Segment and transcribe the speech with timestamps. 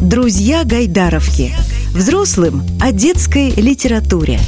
[0.00, 1.50] Друзья Гайдаровки.
[1.92, 4.38] Взрослым о детской литературе.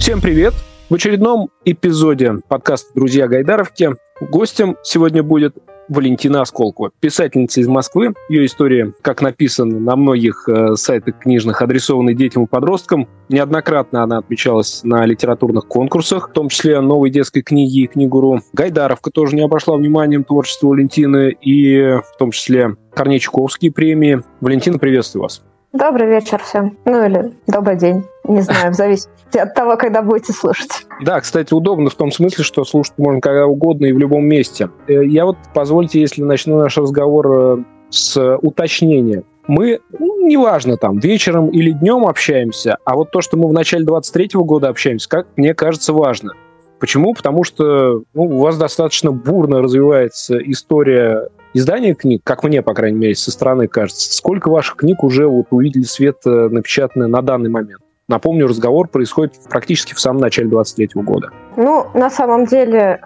[0.00, 0.52] Всем привет!
[0.90, 3.90] В очередном эпизоде подкаста «Друзья Гайдаровки»
[4.20, 5.56] гостем сегодня будет
[5.88, 8.14] Валентина Осколкова, писательница из Москвы.
[8.28, 13.08] Ее история, как написано на многих э, сайтах книжных, адресованы детям и подросткам.
[13.28, 18.40] Неоднократно она отмечалась на литературных конкурсах, в том числе новой детской книги и книгуру.
[18.52, 24.22] Гайдаровка тоже не обошла вниманием творчество Валентины, и в том числе Корней Чуковские премии.
[24.40, 25.42] Валентина, приветствую вас.
[25.72, 26.78] Добрый вечер всем.
[26.84, 28.04] Ну или добрый день.
[28.24, 30.86] Не знаю, в зависимости от того, когда будете слушать.
[31.02, 34.70] Да, кстати, удобно в том смысле, что слушать можно когда угодно и в любом месте.
[34.86, 39.24] Э, я вот, позвольте, если начну наш разговор э, с уточнения.
[39.48, 43.84] Мы, ну, неважно, там, вечером или днем общаемся, а вот то, что мы в начале
[43.84, 46.32] 23 года общаемся, как мне кажется, важно.
[46.80, 47.14] Почему?
[47.14, 52.98] Потому что ну, у вас достаточно бурно развивается история издания книг, как мне, по крайней
[52.98, 54.12] мере, со стороны кажется.
[54.14, 57.80] Сколько ваших книг уже вот увидели свет э, напечатанные на данный момент?
[58.08, 61.30] Напомню, разговор происходит практически в самом начале 23 года.
[61.56, 63.00] Ну, на самом деле,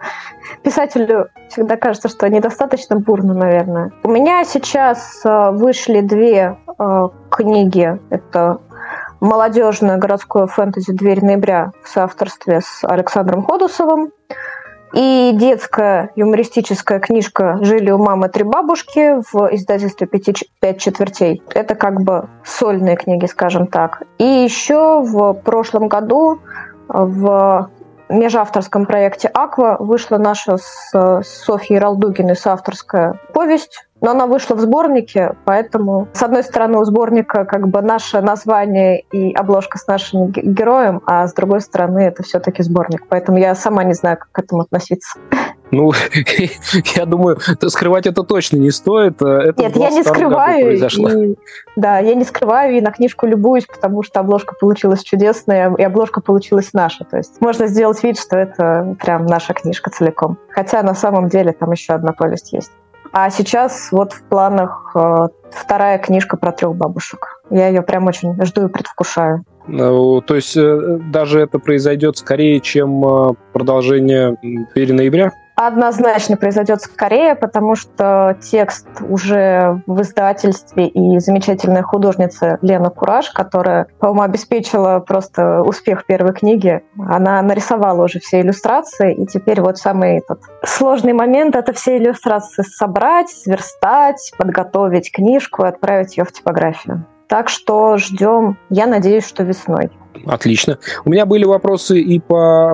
[0.62, 3.92] писателю всегда кажется, что недостаточно бурно, наверное.
[4.02, 7.98] У меня сейчас э, вышли две э, книги.
[8.10, 8.58] Это
[9.20, 14.12] молодежное городское фэнтези «Дверь ноября» в соавторстве с Александром Ходусовым
[14.92, 20.06] и детская юмористическая книжка «Жили у мамы три бабушки» в издательстве
[20.60, 21.42] «Пять четвертей».
[21.54, 24.02] Это как бы сольные книги, скажем так.
[24.18, 26.40] И еще в прошлом году
[26.88, 27.70] в
[28.08, 35.34] межавторском проекте «Аква» вышла наша с Софьей Ралдугиной соавторская повесть но она вышла в сборнике,
[35.44, 41.02] поэтому, с одной стороны, у сборника как бы наше название и обложка с нашим героем,
[41.06, 43.06] а с другой стороны, это все-таки сборник.
[43.08, 45.18] Поэтому я сама не знаю, как к этому относиться.
[45.70, 45.92] Ну,
[46.96, 49.22] я думаю, скрывать это точно не стоит.
[49.22, 50.76] Это Нет, я не скрываю.
[50.76, 51.36] И,
[51.76, 56.20] да, я не скрываю и на книжку любуюсь, потому что обложка получилась чудесная, и обложка
[56.20, 57.04] получилась наша.
[57.04, 60.38] То есть можно сделать вид, что это прям наша книжка целиком.
[60.48, 62.72] Хотя на самом деле там еще одна повесть есть.
[63.12, 67.42] А сейчас вот в планах э, вторая книжка про трех бабушек.
[67.50, 69.44] Я ее прям очень жду и предвкушаю.
[69.66, 74.36] Ну, то есть э, даже это произойдет скорее, чем продолжение
[74.74, 75.32] «Двери ноября»?
[75.66, 83.86] Однозначно произойдет скорее, потому что текст уже в издательстве и замечательная художница Лена Кураж, которая,
[83.98, 90.18] по-моему, обеспечила просто успех первой книги, она нарисовала уже все иллюстрации, и теперь вот самый
[90.18, 97.06] этот сложный момент— это все иллюстрации собрать, сверстать, подготовить книжку и отправить ее в типографию.
[97.30, 99.88] Так что ждем, я надеюсь, что весной.
[100.26, 100.78] Отлично.
[101.04, 102.72] У меня были вопросы и по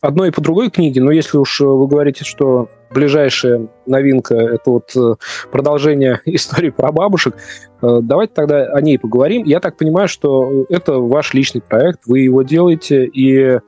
[0.00, 4.96] одной, и по другой книге, но если уж вы говорите, что ближайшая новинка– это вот
[4.96, 5.16] э,
[5.50, 7.34] продолжение истории про бабушек,
[7.82, 9.42] э, давайте тогда о ней поговорим.
[9.44, 13.58] Я так понимаю, что это ваш личный проект, вы его делаете, и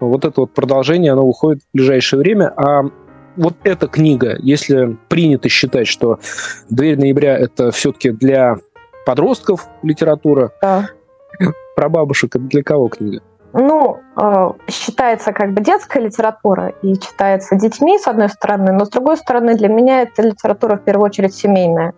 [0.00, 2.48] вот это вот продолжение, оно выходит в ближайшее время.
[2.56, 2.84] А
[3.36, 6.18] вот эта книга, если принято считать, что
[6.70, 8.56] «Дверь ноября»— это все-таки для
[9.06, 10.50] подростков литература.
[10.60, 10.88] Да.
[11.76, 13.22] Про бабушек это для кого книга?
[13.52, 18.90] Ну, э, считается как бы детская литература и читается детьми, с одной стороны, но с
[18.90, 21.94] другой стороны, для меня это литература в первую очередь семейная.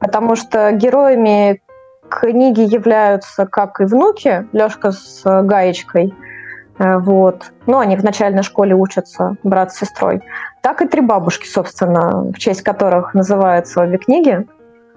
[0.00, 1.62] Потому что героями
[2.08, 6.14] книги являются как и внуки, Лешка с Гаечкой,
[6.78, 7.52] э, вот.
[7.66, 10.22] Ну, они в начальной школе учатся, брат с сестрой.
[10.62, 14.46] Так и три бабушки, собственно, в честь которых называются обе книги.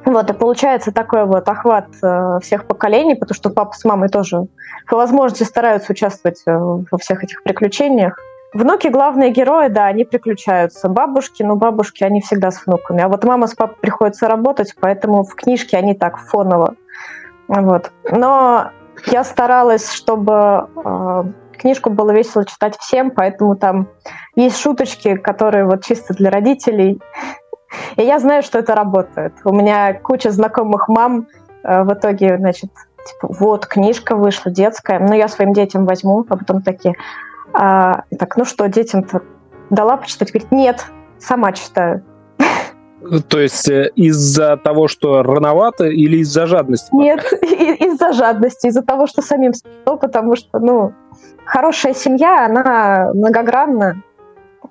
[0.06, 4.48] Вот, и получается такой вот охват э, всех поколений, потому что папа с мамой тоже
[4.88, 8.18] по возможности стараются участвовать э, во всех этих приключениях.
[8.54, 10.90] Внуки главные герои, да, они приключаются.
[10.90, 13.04] Бабушки, ну, бабушки, они всегда с внуками.
[13.04, 16.76] А вот мама с папой приходится работать, поэтому в книжке они так фоново.
[17.48, 17.92] Вот.
[18.10, 18.72] Но
[19.06, 21.24] я старалась, чтобы э,
[21.60, 23.88] книжку было весело читать всем, поэтому там
[24.36, 27.00] есть шуточки, которые вот чисто для родителей.
[27.98, 29.34] И я знаю, что это работает.
[29.44, 31.28] У меня куча знакомых мам
[31.64, 32.72] э, в итоге, значит,
[33.06, 36.96] типа, вот, книжка вышла детская, ну, я своим детям возьму, а потом такие,
[37.54, 39.22] а, так, ну что, детям-то
[39.70, 40.32] дала почитать?
[40.32, 40.86] Говорит, нет,
[41.20, 42.04] сама читаю.
[43.30, 46.94] То есть э, из-за того, что рановато или из-за жадности?
[46.94, 49.54] Нет, из-за жадности, из-за того, что самим
[49.86, 50.94] потому что, ну,
[51.46, 54.04] хорошая семья, она многогранна,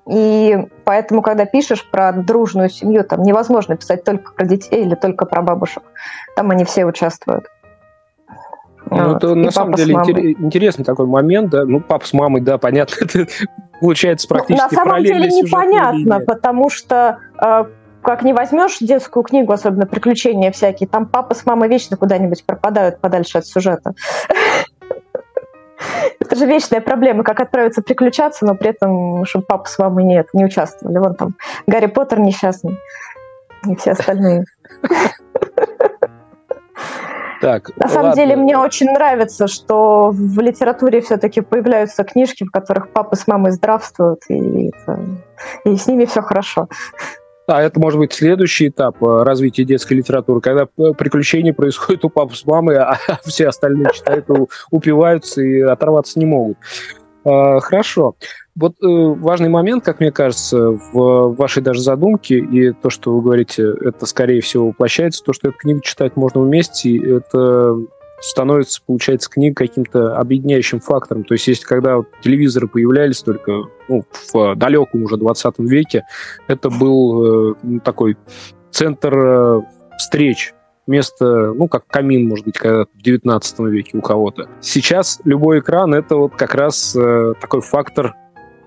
[0.09, 5.25] и поэтому, когда пишешь про дружную семью, там невозможно писать только про детей или только
[5.25, 5.83] про бабушек.
[6.35, 7.45] Там они все участвуют.
[8.89, 9.17] Ну, вот.
[9.17, 11.63] это на самом деле интересный такой момент, да.
[11.63, 13.27] Ну, папа с мамой, да, понятно, это
[13.79, 17.65] получается практически ну, На самом деле непонятно, потому что э,
[18.01, 22.99] как не возьмешь детскую книгу, особенно приключения всякие, там папа с мамой вечно куда-нибудь пропадают
[22.99, 23.93] подальше от сюжета.
[26.19, 30.27] Это же вечная проблема, как отправиться приключаться, но при этом, чтобы папа с мамой нет,
[30.33, 30.97] не участвовали.
[30.97, 31.35] Вон там
[31.67, 32.77] Гарри Поттер несчастный
[33.65, 34.45] и все остальные.
[37.41, 38.21] Так, На самом ладно.
[38.21, 43.51] деле мне очень нравится, что в литературе все-таки появляются книжки, в которых папа с мамой
[43.51, 44.99] здравствуют, и, это,
[45.63, 46.67] и с ними все хорошо.
[47.49, 52.09] А это может быть следующий этап э, развития детской литературы, когда э, приключения происходят у
[52.09, 54.27] папы с мамой, а все остальные читают,
[54.69, 56.57] упиваются и оторваться не могут.
[57.25, 58.15] А, хорошо.
[58.55, 63.21] Вот э, важный момент, как мне кажется, в вашей даже задумке, и то, что вы
[63.23, 67.77] говорите, это, скорее всего, воплощается, то, что эту книгу читать можно вместе, это
[68.21, 71.23] становится, получается, книга каким-то объединяющим фактором.
[71.23, 76.05] То есть, если когда вот телевизоры появлялись только ну, в далеком уже 20 веке,
[76.47, 78.17] это был э, такой
[78.71, 79.61] центр э,
[79.97, 80.53] встреч
[80.87, 84.49] место, ну, как камин, может быть, когда в 19 веке у кого-то.
[84.59, 88.15] Сейчас любой экран— это вот как раз э, такой фактор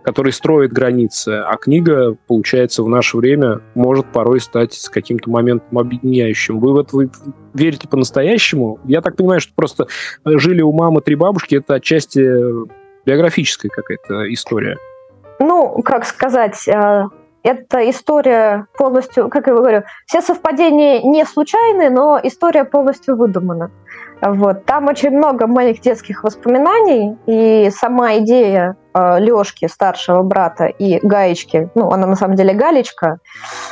[0.02, 6.58] который строит границы, а книга, получается, в наше время может порой стать каким-то моментом объединяющим.
[6.58, 7.10] Вы в это вы
[7.54, 8.80] верите по-настоящему?
[8.84, 9.86] Я так понимаю, что просто
[10.24, 12.20] жили у мамы три бабушки, это отчасти
[13.04, 14.76] биографическая какая-то история.
[15.38, 17.04] Ну, как сказать, э,
[17.42, 23.70] эта история полностью, как я говорю, все совпадения не случайны, но история полностью выдумана.
[24.22, 24.64] Вот.
[24.66, 31.70] Там очень много моих детских воспоминаний, и сама идея э, Лёшки, старшего брата, и Гаечки,
[31.74, 33.18] ну, она на самом деле Галечка,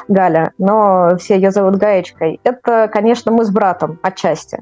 [0.08, 4.58] Галя, но все ее зовут Гаечкой, это, конечно, мы с братом отчасти.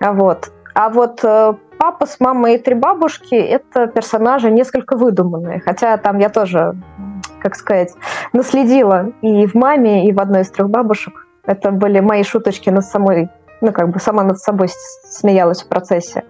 [0.00, 0.50] Вот.
[0.74, 6.20] А вот э, папа с мамой и три бабушки– это персонажи несколько выдуманные, хотя там
[6.20, 6.74] я тоже,
[7.38, 7.92] как сказать,
[8.32, 11.26] наследила и в маме, и в одной из трех бабушек.
[11.44, 13.28] Это были мои шуточки над самой
[13.62, 14.68] ну, как бы сама над собой
[15.08, 16.24] смеялась в процессе.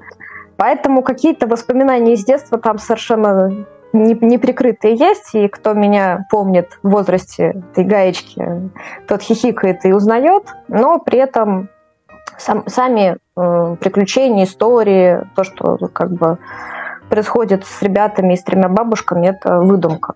[0.57, 7.63] Поэтому какие-то воспоминания из детства там совершенно неприкрытые есть, и кто меня помнит в возрасте
[7.73, 8.71] этой гаечки,
[9.09, 11.69] тот хихикает и узнает, но при этом
[12.39, 16.39] сам, сами э, приключения, истории, то, что как бы
[17.09, 20.15] происходит с ребятами и с тремя бабушками, это выдумка.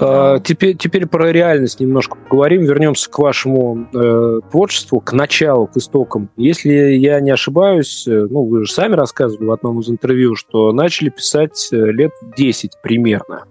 [0.00, 2.62] А, теперь, теперь про реальность немножко поговорим.
[2.62, 6.30] Вернемся к вашему э, творчеству, к началу, к истокам.
[6.36, 10.72] Если я не ошибаюсь, э, ну, вы же сами рассказывали в одном из интервью, что
[10.72, 13.44] начали писать э, лет 10 примерно.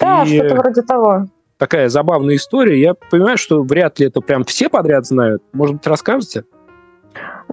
[0.00, 1.26] Да, И что-то вроде того.
[1.58, 2.80] Такая забавная история.
[2.80, 5.42] Я понимаю, что вряд ли это прям все подряд знают.
[5.52, 6.44] Может быть, расскажете?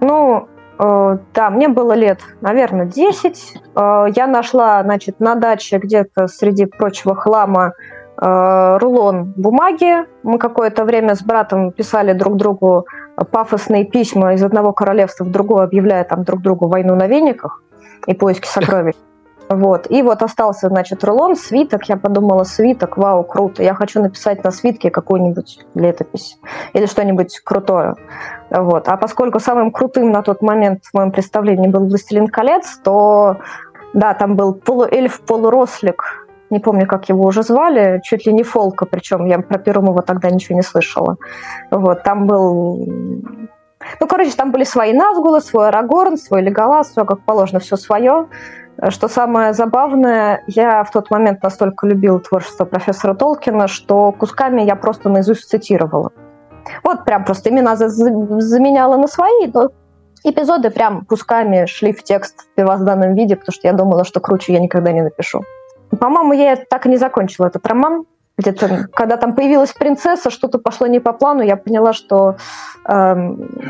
[0.00, 0.48] Ну,
[0.78, 3.54] э, да, мне было лет, наверное, 10.
[3.76, 7.74] Э, я нашла, значит, на даче где-то среди прочего хлама
[8.20, 10.04] рулон бумаги.
[10.22, 12.86] Мы какое-то время с братом писали друг другу
[13.30, 17.62] пафосные письма из одного королевства в другое, объявляя там друг другу войну на вениках
[18.06, 18.94] и поиски сокровищ.
[19.50, 19.90] Вот.
[19.90, 21.84] И вот остался, значит, рулон, свиток.
[21.86, 23.64] Я подумала, свиток, вау, круто.
[23.64, 26.38] Я хочу написать на свитке какую-нибудь летопись
[26.72, 27.96] или что-нибудь крутое.
[28.50, 28.86] Вот.
[28.86, 33.38] А поскольку самым крутым на тот момент в моем представлении был «Властелин колец», то
[33.92, 36.19] да, там был полуэльф, полурослик,
[36.50, 40.30] не помню, как его уже звали, чуть ли не Фолка, причем я про Перумова тогда
[40.30, 41.16] ничего не слышала.
[41.70, 42.86] Вот, там был...
[43.98, 48.26] Ну, короче, там были свои Назгулы, свой Арагорн, свой Леголас, все как положено, все свое.
[48.88, 54.76] Что самое забавное, я в тот момент настолько любила творчество профессора Толкина, что кусками я
[54.76, 56.12] просто наизусть цитировала.
[56.82, 59.70] Вот прям просто имена заменяла на свои, но
[60.24, 64.52] эпизоды прям кусками шли в текст в первозданном виде, потому что я думала, что круче
[64.52, 65.42] я никогда не напишу.
[65.98, 68.04] По-моему, я так и не закончила этот роман.
[68.38, 72.36] Где-то, когда там появилась принцесса, что-то пошло не по плану, я поняла, что
[72.88, 73.14] э,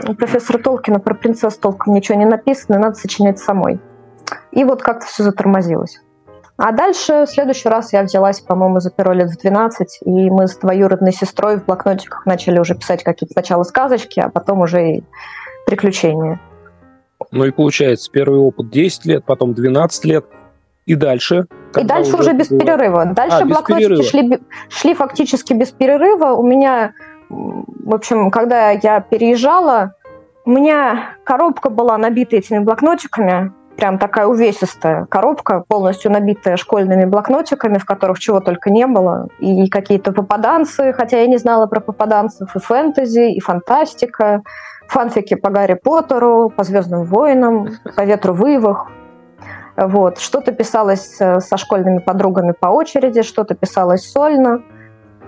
[0.07, 3.81] у профессора Толкина про принцесс толком ничего не написано, надо сочинять самой.
[4.53, 6.01] И вот как-то все затормозилось.
[6.57, 10.47] А дальше, в следующий раз я взялась, по-моему, за перо лет в 12, и мы
[10.47, 15.05] с двоюродной сестрой в блокнотиках начали уже писать какие-то сначала сказочки, а потом уже и
[15.67, 16.39] приключения.
[17.33, 20.27] Ну и получается, первый опыт 10 лет, потом 12 лет–
[20.91, 21.47] и дальше?
[21.79, 22.59] И дальше уже, без было...
[22.59, 23.05] перерыва.
[23.15, 26.33] Дальше а, блокнотики шли, шли фактически без перерыва.
[26.33, 26.95] У меня,
[27.29, 29.95] в общем, когда я переезжала,
[30.45, 37.79] у меня коробка была набита этими блокнотиками, прям такая увесистая коробка, полностью набитая школьными блокнотиками,
[37.79, 39.29] в которых чего только не было.
[39.39, 44.43] И какие-то попаданцы, хотя я не знала про попаданцев, и фэнтези, и фантастика,
[44.89, 48.89] фанфики по Гарри Поттеру, по Звездным войнам, по Ветру вывах,
[49.77, 50.19] вот.
[50.19, 54.63] Что-то писалось э, со школьными подругами по очереди, что-то писалось сольно.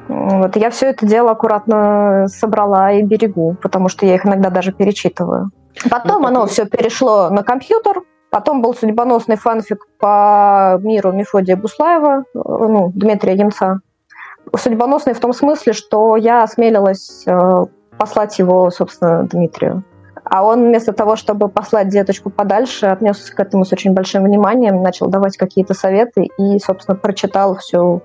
[0.09, 4.73] Вот, я все это дело аккуратно собрала и берегу, потому что я их иногда даже
[4.73, 5.51] перечитываю.
[5.89, 12.25] Потом ну, оно все перешло на компьютер, Потом был судьбоносный фанфик по миру Мефодия Буслаева,
[12.33, 13.81] ну, Дмитрия Емца.
[14.57, 17.65] Судьбоносный в том смысле, что я осмелилась э,
[17.99, 19.85] послать его, собственно, Дмитрию.
[20.25, 24.83] А он вместо того, чтобы послать деточку подальше, отнесся к этому с очень большим вниманием,
[24.83, 28.03] начал давать какие-то советы и, собственно, прочитал всю...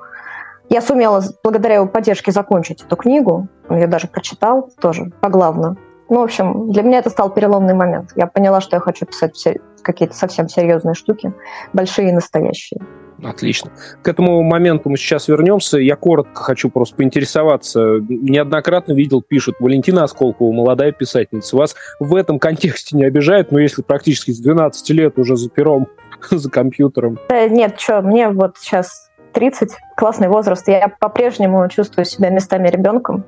[0.69, 3.47] Я сумела благодаря его поддержке закончить эту книгу.
[3.69, 5.77] Он ее даже прочитал тоже поглавно.
[6.09, 8.11] Ну, в общем, для меня это стал переломный момент.
[8.15, 9.41] Я поняла, что я хочу писать
[9.81, 11.33] какие-то совсем серьезные штуки,
[11.73, 12.81] большие и настоящие.
[13.23, 13.71] Отлично.
[14.03, 15.77] К этому моменту мы сейчас вернемся.
[15.77, 17.99] Я коротко хочу просто поинтересоваться.
[18.07, 21.57] Неоднократно видел, пишут, Валентина Осколкова, молодая писательница.
[21.57, 25.87] Вас в этом контексте не обижает, но если практически с 12 лет уже за пером,
[26.29, 27.19] за компьютером?
[27.29, 30.67] Да, нет, что, мне вот сейчас 30, классный возраст.
[30.67, 33.25] Я по-прежнему чувствую себя местами ребенком.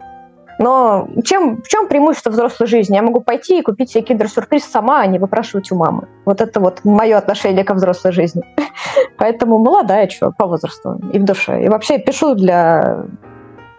[0.60, 2.96] Но чем, в чем преимущество взрослой жизни?
[2.96, 6.10] Я могу пойти и купить себе киндер-сюрприз сама, а не выпрашивать у мамы.
[6.26, 8.44] Вот это вот мое отношение ко взрослой жизни.
[9.18, 11.64] Поэтому молодая что, по возрасту и в душе.
[11.64, 13.06] И вообще пишу для,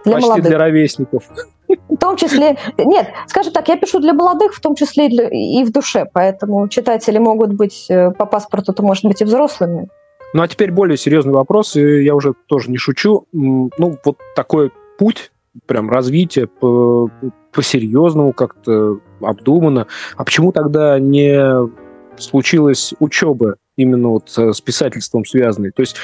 [0.04, 0.48] для Почти молодых.
[0.48, 1.24] для ровесников.
[1.68, 2.56] В том числе...
[2.78, 6.06] Нет, скажем так, я пишу для молодых, в том числе и, для, и в душе.
[6.10, 9.90] Поэтому читатели могут быть э, по паспорту, то может быть и взрослыми.
[10.32, 13.26] Ну а теперь более серьезный вопрос, и я уже тоже не шучу.
[13.32, 15.30] Ну вот такой путь
[15.66, 17.10] прям развитие по,
[17.52, 19.86] по-серьезному, как-то обдуманно.
[20.16, 21.68] А почему тогда не
[22.16, 25.72] случилась учеба именно вот с писательством связанной?
[25.72, 25.96] То есть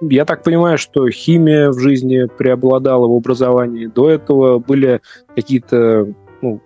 [0.00, 3.86] я так понимаю, что химия в жизни преобладала в образовании.
[3.86, 5.00] До этого были
[5.34, 6.60] какие-то ну,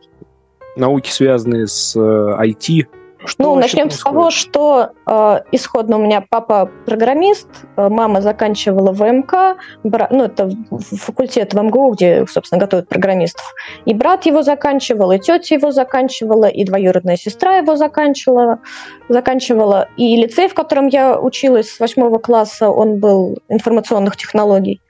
[0.77, 2.87] науки, связанные с IT, э,
[3.27, 4.01] что ну, начнем происходит?
[4.01, 10.09] с того, что э, исходно у меня папа программист, э, мама заканчивала ВМК, бра...
[10.11, 13.45] ну, это факультет в МГУ, где, собственно, готовят программистов.
[13.85, 18.61] И брат его заканчивал, и тетя его заканчивала, и двоюродная сестра его заканчивала.
[19.09, 19.89] заканчивала.
[19.97, 24.81] И лицей, в котором я училась с восьмого класса, он был информационных технологий.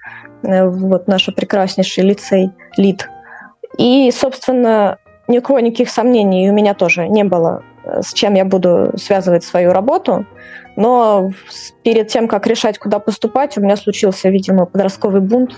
[0.43, 3.09] Э, вот наш прекраснейший лицей, ЛИД.
[3.79, 7.63] И, собственно, ни у кого никаких сомнений у меня тоже не было
[8.01, 10.27] с чем я буду связывать свою работу.
[10.77, 11.31] Но
[11.83, 15.57] перед тем, как решать, куда поступать, у меня случился, видимо, подростковый бунт.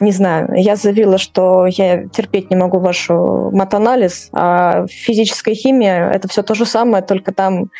[0.00, 6.28] Не знаю, я заявила, что я терпеть не могу вашу матанализ, а физическая химия— это
[6.28, 7.70] все то же самое, только там,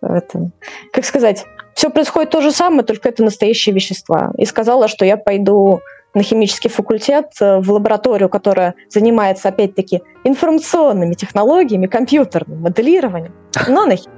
[0.00, 0.50] это,
[0.92, 1.44] как сказать,
[1.74, 4.32] все происходит то же самое, только это настоящие вещества.
[4.38, 5.80] И сказала, что я пойду
[6.14, 13.34] на химический факультет, э, в лабораторию, которая занимается, опять-таки, информационными технологиями, компьютерным моделированием,
[13.68, 14.16] но на химии.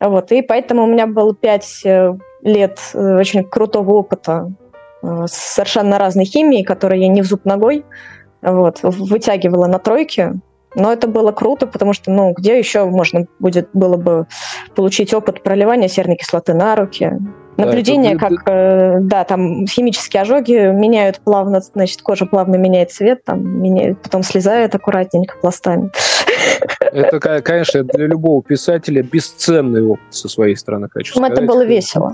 [0.00, 4.52] Вот, и поэтому у меня было пять э, лет э, очень крутого опыта
[5.02, 7.84] с совершенно разной химией, которую я не в зуб ногой
[8.40, 10.32] вот, вытягивала на тройке.
[10.74, 14.26] Но это было круто, потому что, ну, где еще можно будет было бы
[14.74, 17.12] получить опыт проливания серной кислоты на руки,
[17.56, 18.36] Наблюдение, да, это...
[18.36, 24.00] как, э, да, там химические ожоги меняют плавно, значит, кожа плавно меняет цвет, там меняет,
[24.02, 25.90] потом слезает аккуратненько пластами.
[26.80, 31.32] Это, конечно, для любого писателя бесценный опыт со своей стороны, хочу сказать.
[31.32, 32.12] Это было весело.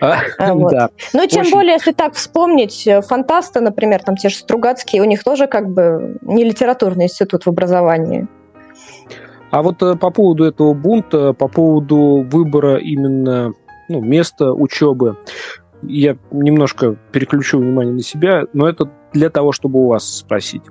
[0.00, 0.72] А, а, вот.
[0.72, 0.90] да.
[1.12, 1.52] Ну, тем Очень...
[1.52, 5.68] более, если так вспомнить, э, фантасты, например, там те же Стругацкие, у них тоже как
[5.68, 8.26] бы не литературный институт в образовании.
[9.50, 13.52] А вот э, по поводу этого бунта, по поводу выбора именно
[13.94, 15.16] ну, место учебы.
[15.82, 20.62] Я немножко переключу внимание на себя, но это для того, чтобы у вас спросить.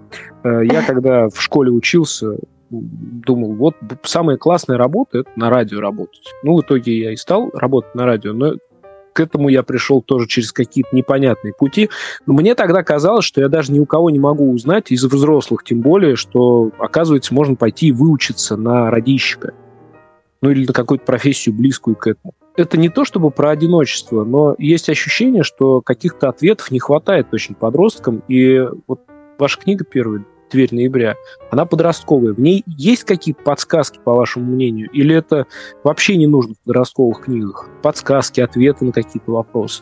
[0.43, 2.37] Э, я когда в школе учился,
[2.69, 6.31] думал, вот самая классная работа– это на радио работать.
[6.43, 8.55] Ну, в итоге я и стал работать на радио, но
[9.13, 11.89] к этому я пришел тоже через какие-то непонятные пути.
[12.25, 15.63] Но мне тогда казалось, что я даже ни у кого не могу узнать, из взрослых
[15.63, 19.53] тем более, что, оказывается, можно пойти и выучиться на радищика.
[20.41, 24.55] Ну, или на какую-то профессию, близкую к этому это не то чтобы про одиночество, но
[24.57, 28.23] есть ощущение, что каких-то ответов не хватает очень подросткам.
[28.27, 29.01] И вот
[29.37, 31.15] ваша книга первая, «Дверь ноября»,
[31.49, 32.33] она подростковая.
[32.33, 34.89] В ней есть какие-то подсказки, по вашему мнению?
[34.91, 35.47] Или это
[35.83, 37.69] вообще не нужно в подростковых книгах?
[37.81, 39.81] Подсказки, ответы на какие-то вопросы?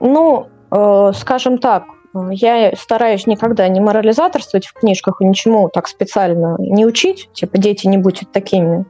[0.00, 1.84] Ну, э, скажем так,
[2.30, 7.86] я стараюсь никогда не морализаторствовать в книжках и ничему так специально не учить, типа дети
[7.86, 8.84] не будьте такими,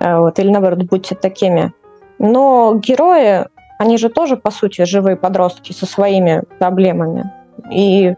[0.00, 1.72] э, вот, или наоборот будьте такими.
[2.20, 3.46] Но герои,
[3.78, 7.32] они же тоже, по сути, живые подростки со своими проблемами.
[7.72, 8.14] И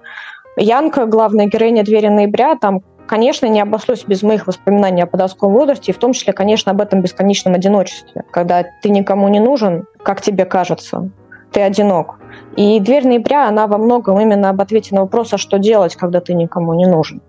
[0.57, 5.93] Янка, главная героиня «Двери ноября», там, конечно, не обошлось без моих воспоминаний о подростковом возрасте,
[5.93, 10.21] и в том числе, конечно, об этом бесконечном одиночестве, когда ты никому не нужен, как
[10.21, 11.11] тебе кажется.
[11.53, 12.19] ты одинок.
[12.57, 16.21] И «Дверь ноября», она во многом именно об ответе на вопрос, а что делать, когда
[16.21, 17.21] ты никому не нужен.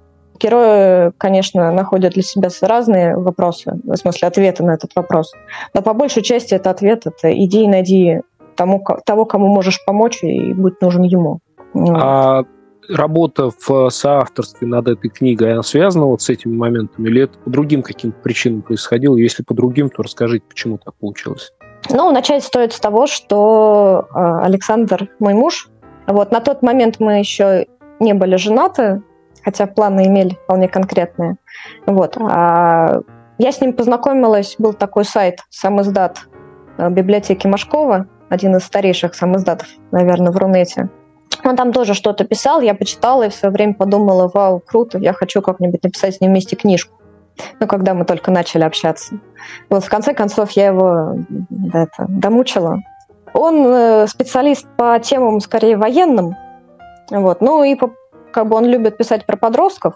[0.44, 5.32] Герои, конечно, находят для себя разные вопросы, в смысле ответы на этот вопрос.
[5.74, 8.22] Но по большей части это ответ, это иди и найди
[8.56, 11.40] тому, того, кому можешь помочь, и будь нужен ему.
[11.74, 12.44] А
[12.90, 17.50] работа в соавторстве над этой книгой, она связана вот с этими моментами, или это по
[17.50, 19.16] другим каким-то причинам происходило?
[19.16, 21.54] Если по другим, то расскажите, почему так получилось.
[21.90, 25.70] Ну, начать стоит с того, что э, Александр мой муж.
[26.06, 27.68] Вот на тот момент мы еще
[28.00, 29.02] не были женаты,
[29.44, 31.38] хотя планы имели вполне конкретные.
[31.86, 32.18] Вот.
[32.20, 33.02] А
[33.38, 36.20] я с ним познакомилась, был такой сайт «Самиздат»
[36.78, 40.90] э, библиотеки Машкова, один из старейших самиздатов, наверное, в Рунете.
[41.44, 45.14] Он там тоже что-то писал, я почитала и в свое время подумала, вау, круто, я
[45.14, 47.00] хочу как-нибудь написать с ним вместе книжку.
[47.60, 49.20] Ну, когда мы только начали общаться.
[49.70, 51.18] Вот в конце концов я его
[51.74, 52.80] это, домучила.
[53.34, 56.36] Он э, специалист по темам скорее военным,
[57.10, 57.42] вот.
[57.42, 57.92] Ну и по,
[58.34, 59.96] как бы он любит писать про подростков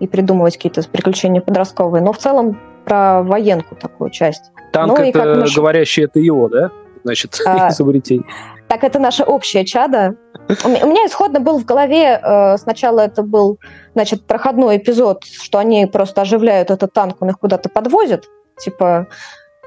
[0.00, 4.52] и придумывать какие-то приключения подростковые, но в целом про военку такую часть.
[4.72, 5.56] Танк ну, это, как наш...
[5.56, 6.70] говорящий, это его, да?
[7.04, 8.26] Значит, а, изобретение.
[8.68, 10.16] Так это наше общее чадо.
[10.64, 13.58] У меня исходно был в голове, э, сначала это был,
[13.94, 19.08] значит, проходной эпизод, что они просто оживляют этот танк, он их куда-то подвозит, типа,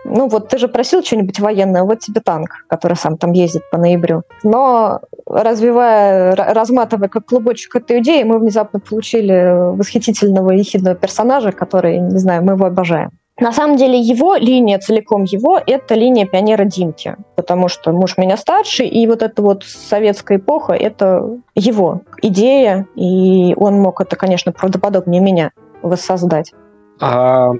[0.05, 3.77] ну вот ты же просил что-нибудь военное, вот тебе танк, который сам там ездит по
[3.77, 4.23] ноябрю.
[4.43, 12.17] Но развивая, разматывая как клубочек эту идею, мы внезапно получили восхитительного ехидного персонажа, который, не
[12.17, 13.11] знаю, мы его обожаем.
[13.39, 18.35] На самом деле его линия, целиком его, это линия пионера Димки, потому что муж меня
[18.35, 24.51] старше, и вот эта вот советская эпоха, это его идея, и он мог это, конечно,
[24.51, 25.51] правдоподобнее меня
[25.81, 26.51] воссоздать.
[26.99, 27.53] А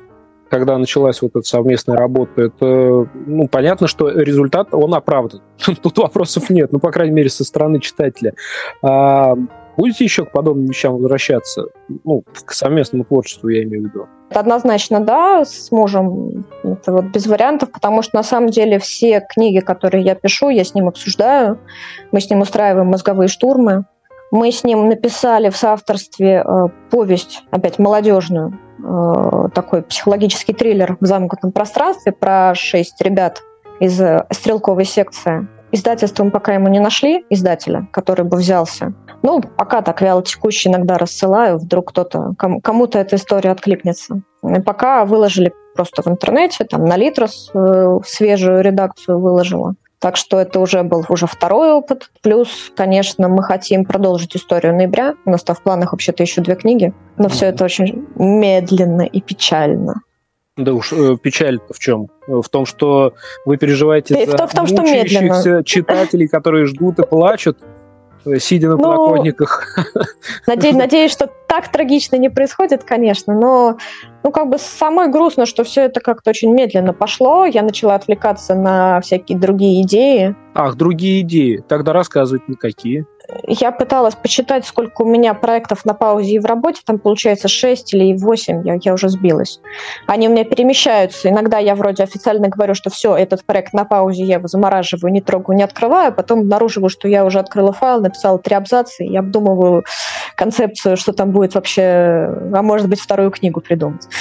[0.49, 5.41] когда началась вот эта совместная работа, это, ну, понятно, что результат, он оправдан.
[5.81, 8.33] Тут вопросов нет, ну, по крайней мере, со стороны читателя.
[8.81, 9.35] А
[9.77, 11.67] будете еще к подобным вещам возвращаться?
[12.03, 14.07] Ну, к совместному творчеству, я имею в виду.
[14.31, 19.59] Однозначно, да, с мужем это вот без вариантов, потому что на самом деле все книги,
[19.59, 21.59] которые я пишу, я с ним обсуждаю,
[22.11, 23.85] мы с ним устраиваем мозговые штурмы.
[24.31, 31.05] Мы с ним написали в соавторстве э, повесть, опять молодежную, э, такой психологический триллер в
[31.05, 33.41] замкнутом пространстве про шесть ребят
[33.79, 35.47] из э, стрелковой секции.
[35.71, 38.93] Издательством пока ему не нашли, издателя, который бы взялся.
[39.23, 44.21] Ну, пока так вяло текущий иногда рассылаю, вдруг кто-то, кому-то эта история откликнется.
[44.65, 47.51] Пока выложили просто в интернете, там на Литрос
[48.05, 49.75] свежую редакцию выложила.
[49.99, 52.09] Так что это уже был уже второй опыт.
[52.21, 55.15] Плюс, конечно, мы хотим продолжить историю ноября.
[55.25, 56.93] У нас там в планах вообще-то еще две книги.
[57.17, 57.29] Но mm-hmm.
[57.31, 60.01] все это очень медленно и печально.
[60.55, 62.07] Да уж, э, печаль-то в чем?
[62.27, 63.13] В том, что
[63.45, 65.63] вы переживаете и за в том, что медленно.
[65.63, 67.57] читателей, которые ждут и плачут,
[68.25, 69.77] э, сидя на ну, подоконниках.
[70.47, 73.77] Надеюсь, надеюсь, что так трагично не происходит, конечно, но
[74.23, 77.45] ну, как бы самой грустно, что все это как-то очень медленно пошло.
[77.45, 80.35] Я начала отвлекаться на всякие другие идеи.
[80.53, 81.63] Ах, другие идеи.
[81.67, 83.07] Тогда рассказывать никакие
[83.47, 87.93] я пыталась почитать, сколько у меня проектов на паузе и в работе, там получается 6
[87.93, 89.59] или 8, я, я уже сбилась.
[90.07, 91.29] Они у меня перемещаются.
[91.29, 95.21] Иногда я вроде официально говорю, что все, этот проект на паузе, я его замораживаю, не
[95.21, 99.83] трогаю, не открываю, потом обнаруживаю, что я уже открыла файл, написала три абзаца, и обдумываю
[100.35, 101.83] концепцию, что там будет вообще,
[102.53, 104.07] а может быть, вторую книгу придумать.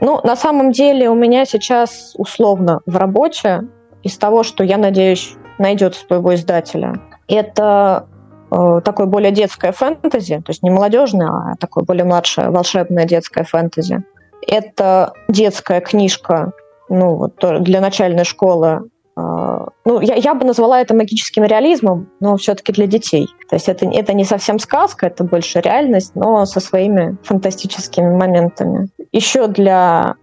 [0.00, 3.64] Ну, на самом деле у меня сейчас условно в работе
[4.02, 6.94] из того, что я надеюсь найдет своего издателя,
[7.30, 8.06] это
[8.50, 13.44] э, такое более детское фэнтези, то есть не молодежное, а такое более младшее, волшебное детское
[13.44, 14.04] фэнтези.
[14.46, 16.52] Это детская книжка,
[16.88, 18.90] ну, вот для начальной школы.
[19.16, 23.28] Э, ну, я, я бы назвала это магическим реализмом, но все-таки для детей.
[23.48, 28.88] То есть это, это не совсем сказка, это больше реальность, но со своими фантастическими моментами.
[29.12, 30.16] Еще для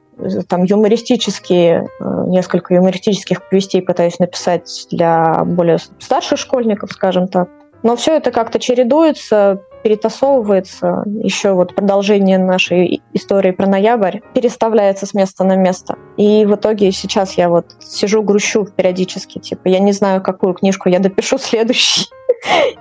[0.48, 7.50] там юмористические, э, несколько юмористических повестей пытаюсь написать для более старших школьников, скажем так.
[7.84, 11.04] Но все это как-то чередуется, перетасовывается.
[11.06, 15.96] Еще вот продолжение нашей истории про ноябрь переставляется с места на место.
[16.18, 19.40] И в итоге сейчас я вот сижу, грущу периодически.
[19.40, 22.08] Типа, я не знаю, какую книжку я допишу следующий.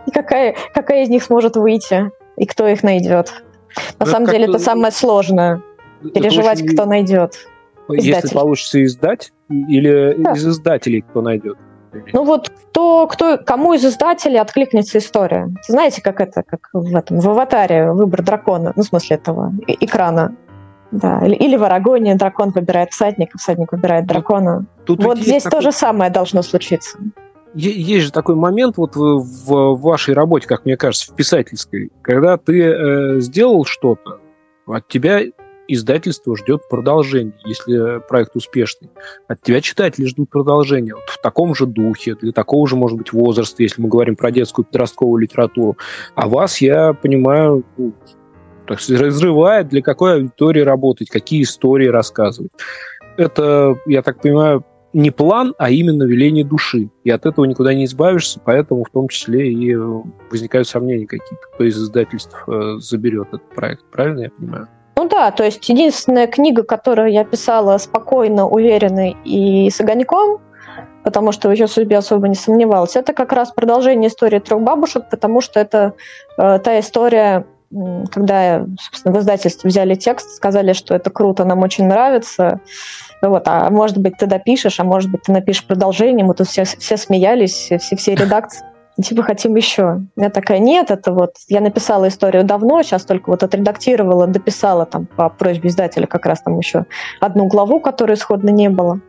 [0.06, 2.10] И какая, какая из них сможет выйти.
[2.36, 3.32] И кто их найдет.
[3.98, 5.62] На ну, самом деле это самое сложное
[6.14, 6.74] переживать, очень...
[6.74, 7.34] кто найдет.
[7.88, 8.14] Издатель.
[8.14, 10.32] Если получится издать, или да.
[10.32, 11.56] из издателей кто найдет?
[12.12, 15.48] Ну вот кто, кто, кому из издателей откликнется история?
[15.66, 20.36] Знаете, как это, как в этом, в аватаре выбор дракона, ну, в смысле этого экрана.
[20.92, 24.66] Да, или, или в Арагоне дракон выбирает всадника, всадник выбирает дракона.
[24.84, 25.58] Тут вот здесь такой...
[25.58, 26.96] то же самое должно случиться.
[27.54, 32.36] есть же такой момент вот в, в вашей работе, как мне кажется, в писательской, когда
[32.36, 34.20] ты э, сделал что-то,
[34.66, 35.22] от тебя
[35.68, 38.90] издательство ждет продолжения, если проект успешный.
[39.28, 40.94] От тебя читатели ждут продолжения.
[40.94, 44.30] Вот в таком же духе, для такого же, может быть, возраста, если мы говорим про
[44.30, 45.76] детскую подростковую литературу.
[46.14, 47.92] А вас, я понимаю, ну,
[48.66, 52.52] так разрывает, для какой аудитории работать, какие истории рассказывать.
[53.16, 56.90] Это, я так понимаю, не план, а именно веление души.
[57.04, 61.64] И от этого никуда не избавишься, поэтому в том числе и возникают сомнения какие-то, кто
[61.64, 63.84] из издательств э, заберет этот проект.
[63.90, 64.68] Правильно я понимаю?
[64.96, 70.40] Ну да, то есть единственная книга, которую я писала спокойно, уверенно и с огоньком,
[71.04, 75.04] потому что в ее судьбе особо не сомневалась, это как раз продолжение истории трех бабушек,
[75.10, 75.92] потому что это
[76.38, 77.46] э, та история,
[78.10, 82.60] когда, собственно, в издательстве взяли текст, сказали, что это круто, нам очень нравится,
[83.22, 86.24] вот, а может быть, ты допишешь, а может быть, ты напишешь продолжение.
[86.24, 88.64] Мы тут все, все смеялись, все, все редакции.
[89.02, 90.00] Типа хотим еще.
[90.16, 95.04] Я такая, нет, это вот я написала историю давно, сейчас только вот отредактировала, дописала там
[95.04, 96.86] по просьбе издателя как раз там еще
[97.20, 99.00] одну главу, которой исходно не было.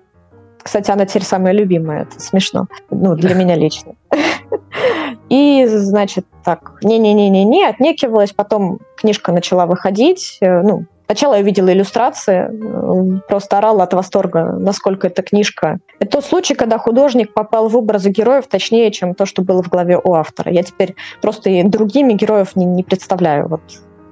[0.62, 2.67] Кстати, она теперь самая любимая, это смешно.
[2.89, 3.93] Ну, для меня лично.
[5.30, 12.49] И, значит, так, не-не-не-не-не, отнекивалась, потом книжка начала выходить, э, ну, Сначала я увидела иллюстрации,
[13.29, 15.79] просто орала от восторга, насколько эта книжка.
[15.99, 19.69] Это тот случай, когда художник попал в образы героев точнее, чем то, что было в
[19.69, 20.51] голове у автора.
[20.51, 23.47] Я теперь просто и другими героев не, не представляю.
[23.47, 23.61] Вот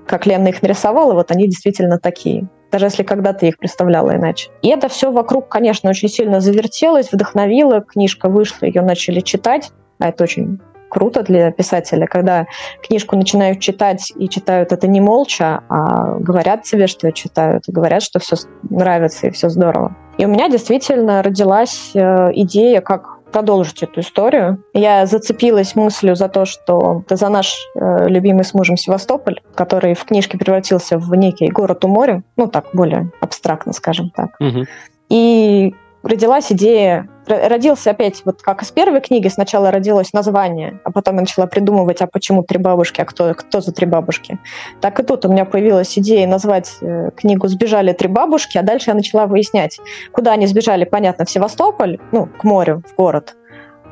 [0.07, 2.47] как Лена их нарисовала, вот они действительно такие.
[2.71, 4.49] Даже если когда-то их представляла иначе.
[4.61, 7.81] И это все вокруг, конечно, очень сильно завертелось, вдохновило.
[7.81, 9.71] Книжка вышла, ее начали читать.
[9.99, 12.45] А это очень круто для писателя, когда
[12.81, 18.03] книжку начинают читать и читают это не молча, а говорят тебе, что читают, и говорят,
[18.03, 18.35] что все
[18.69, 19.95] нравится и все здорово.
[20.17, 24.63] И у меня действительно родилась э, идея, как продолжить эту историю.
[24.73, 29.93] Я зацепилась мыслью за то, что это за наш э, любимый с мужем Севастополь, который
[29.93, 34.29] в книжке превратился в некий город у моря, ну так, более абстрактно, скажем так.
[34.39, 34.65] Угу.
[35.09, 35.75] И
[36.07, 41.21] родилась идея, родился опять, вот как из первой книги, сначала родилось название, а потом я
[41.21, 44.39] начала придумывать, а почему три бабушки, а кто, кто за три бабушки.
[44.81, 48.91] Так и тут у меня появилась идея назвать э, книгу «Сбежали три бабушки», а дальше
[48.91, 49.79] я начала выяснять,
[50.11, 53.35] куда они сбежали, понятно, в Севастополь, ну, к морю, в город,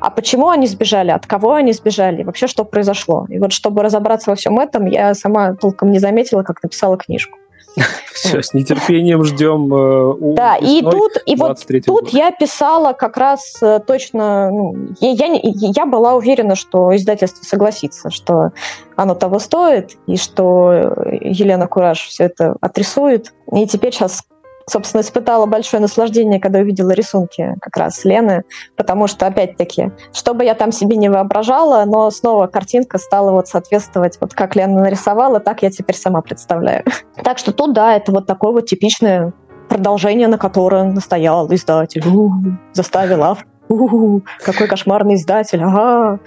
[0.00, 3.26] а почему они сбежали, от кого они сбежали, вообще что произошло.
[3.28, 7.38] И вот чтобы разобраться во всем этом, я сама толком не заметила, как написала книжку.
[8.12, 9.72] Все, с нетерпением ждем.
[9.74, 15.10] Э, да, и тут, и вот тут я писала как раз э, точно, ну, я,
[15.10, 18.52] я, я была уверена, что издательство согласится, что
[18.96, 23.34] оно того стоит, и что Елена Кураж все это отрисует.
[23.52, 24.22] И теперь сейчас
[24.66, 28.44] собственно, испытала большое наслаждение, когда увидела рисунки как раз Лены,
[28.76, 33.48] потому что, опять-таки, что бы я там себе не воображала, но снова картинка стала вот
[33.48, 36.84] соответствовать, вот как Лена нарисовала, так я теперь сама представляю.
[37.22, 39.32] Так что тут, да, это вот такое вот типичное
[39.68, 42.32] продолжение, на которое настоял издатель, у-у,
[42.72, 43.46] заставил автор.
[43.68, 46.20] У-у-у, какой кошмарный издатель, ага.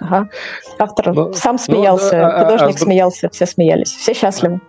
[0.00, 0.28] ага.
[0.78, 4.12] Автор но, ну, сам ну смеялся, ну, да, художник а, а, смеялся, все смеялись, все
[4.12, 4.60] счастливы.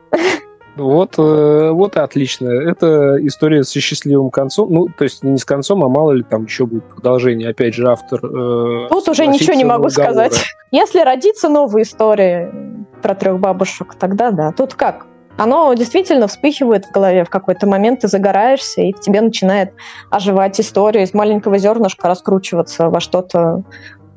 [0.78, 2.50] Вот, э, вот и отлично.
[2.50, 4.72] Это история со счастливым концом.
[4.72, 7.50] Ну, то есть не с концом, а мало ли там еще будет продолжение.
[7.50, 8.20] Опять же, автор...
[8.24, 10.30] Э, Тут уже ничего не могу договора.
[10.30, 10.46] сказать.
[10.72, 12.54] Если родится новая история
[13.02, 14.52] про трех бабушек, тогда да.
[14.52, 15.06] Тут как?
[15.38, 19.72] Оно действительно вспыхивает в голове в какой-то момент, ты загораешься, и в тебе начинает
[20.10, 23.64] оживать история из маленького зернышка раскручиваться во что-то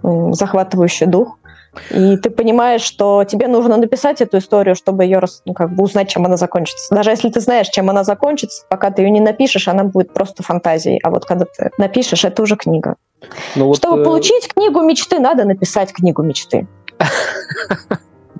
[0.03, 1.37] захватывающее дух.
[1.90, 6.09] И ты понимаешь, что тебе нужно написать эту историю, чтобы ее ну, как бы узнать,
[6.09, 6.92] чем она закончится.
[6.94, 10.42] Даже если ты знаешь, чем она закончится, пока ты ее не напишешь, она будет просто
[10.42, 10.98] фантазией.
[11.02, 12.96] А вот когда ты напишешь, это уже книга.
[13.54, 14.04] Ну, вот, чтобы э...
[14.04, 16.66] получить книгу мечты, надо написать книгу мечты.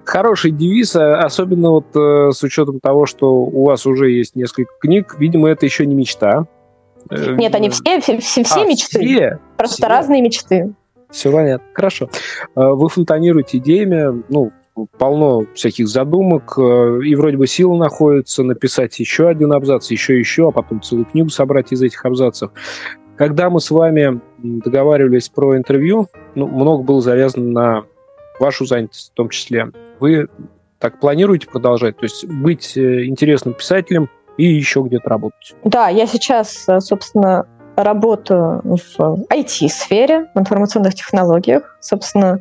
[0.05, 4.73] Хороший девиз, а особенно вот э, с учетом того, что у вас уже есть несколько
[4.81, 5.15] книг.
[5.19, 6.47] Видимо, это еще не мечта.
[7.11, 8.99] Э, Нет, они все, все, все, все а, мечты.
[8.99, 9.39] Все?
[9.57, 9.87] Просто все?
[9.87, 10.75] разные мечты.
[11.11, 11.67] Все понятно.
[11.75, 12.09] Хорошо.
[12.55, 14.53] А, вы фонтанируете идеями, ну,
[14.99, 20.49] полно всяких задумок, э, и вроде бы сила находится написать еще один абзац, еще еще,
[20.49, 22.51] а потом целую книгу собрать из этих абзацев.
[23.17, 27.85] Когда мы с вами договаривались про интервью, ну, много было завязано на
[28.39, 29.71] вашу занятость в том числе.
[29.99, 30.29] Вы
[30.79, 31.99] так планируете продолжать?
[31.99, 35.55] То есть быть э, интересным писателем и еще где-то работать?
[35.65, 37.47] Да, я сейчас, э, собственно,
[37.85, 42.41] работаю в IT-сфере, в информационных технологиях, собственно,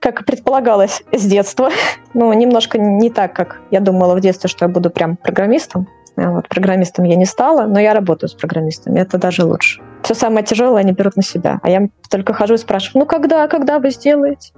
[0.00, 1.70] как и предполагалось с детства.
[2.14, 5.88] ну, немножко не так, как я думала в детстве, что я буду прям программистом.
[6.16, 9.82] Вот, программистом я не стала, но я работаю с программистами, это даже лучше.
[10.02, 13.46] Все самое тяжелое они берут на себя, а я только хожу и спрашиваю, ну когда,
[13.48, 14.52] когда вы сделаете?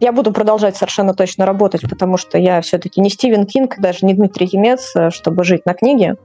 [0.00, 4.14] Я буду продолжать совершенно точно работать, потому что я все-таки не Стивен Кинг, даже не
[4.14, 6.16] Дмитрий Емец, э, чтобы жить на книге.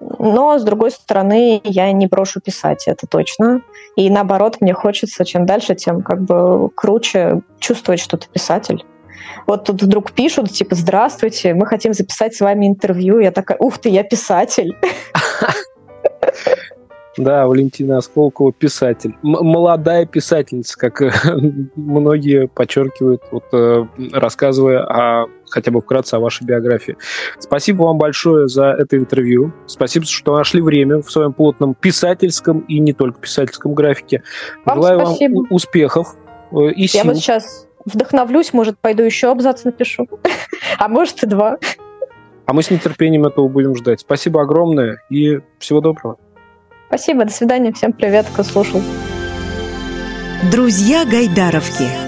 [0.00, 3.62] Но, с другой стороны, я не брошу писать, это точно.
[3.96, 8.84] И наоборот, мне хочется, чем дальше, тем как бы круче чувствовать, что ты писатель.
[9.46, 13.18] Вот тут вдруг пишут, типа, здравствуйте, мы хотим записать с вами интервью.
[13.18, 14.76] Я такая, ух ты, я писатель.
[17.18, 19.10] Да, Валентина Осколкова писатель.
[19.24, 21.10] М- молодая писательница, как э,
[21.76, 26.96] многие подчеркивают, вот, э, рассказывая о, хотя бы вкратце о вашей биографии.
[27.40, 29.52] Спасибо вам большое за это интервью.
[29.66, 34.22] Спасибо, что нашли время в своем плотном писательском и не только писательском графике.
[34.64, 35.34] Вам Желаю спасибо.
[35.38, 36.14] вам успехов
[36.52, 37.00] э, и сил.
[37.02, 40.06] Я вот сейчас вдохновлюсь, может, пойду еще абзац напишу.
[40.78, 41.58] А может, и два.
[42.46, 44.00] А мы с нетерпением этого будем ждать.
[44.00, 46.18] Спасибо огромное и всего доброго.
[46.88, 48.80] Спасибо, до свидания, всем привет, кто слушал.
[50.50, 52.07] Друзья Гайдаровки.